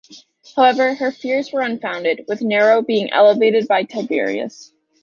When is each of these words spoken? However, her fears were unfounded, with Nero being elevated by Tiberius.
However, 0.55 0.95
her 0.95 1.11
fears 1.11 1.53
were 1.53 1.61
unfounded, 1.61 2.25
with 2.27 2.41
Nero 2.41 2.81
being 2.81 3.11
elevated 3.13 3.67
by 3.67 3.83
Tiberius. 3.83 4.73